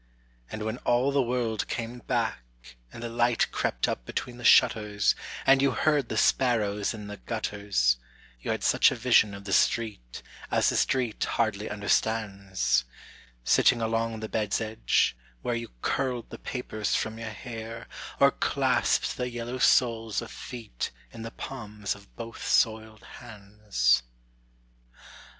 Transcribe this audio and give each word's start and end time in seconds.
And 0.51 0.63
when 0.63 0.79
all 0.79 1.11
the 1.11 1.21
world 1.21 1.67
came 1.67 1.99
back 1.99 2.75
And 2.91 3.03
the 3.03 3.07
light 3.09 3.51
crept 3.51 3.87
up 3.87 4.03
between 4.03 4.37
the 4.37 4.43
shutters, 4.43 5.13
And 5.45 5.61
you 5.61 5.69
heard 5.69 6.09
the 6.09 6.17
sparrows 6.17 6.95
in 6.95 7.05
the 7.05 7.17
gutters, 7.17 7.97
You 8.39 8.49
had 8.49 8.63
such 8.63 8.89
a 8.89 8.95
vision 8.95 9.35
of 9.35 9.43
the 9.43 9.53
street 9.53 10.23
As 10.49 10.69
the 10.69 10.75
street 10.77 11.23
hardly 11.23 11.69
understands; 11.69 12.83
Sitting 13.43 13.79
along 13.79 14.21
the 14.21 14.27
bedâs 14.27 14.59
edge, 14.59 15.15
where 15.43 15.53
You 15.53 15.69
curled 15.83 16.31
the 16.31 16.39
papers 16.39 16.95
from 16.95 17.19
your 17.19 17.29
hair, 17.29 17.87
Or 18.19 18.31
clasped 18.31 19.17
the 19.17 19.29
yellow 19.29 19.59
soles 19.59 20.19
of 20.19 20.31
feet 20.31 20.89
In 21.11 21.21
the 21.21 21.29
palms 21.29 21.93
of 21.93 22.15
both 22.15 22.43
soiled 22.47 23.03
hands. 23.03 24.01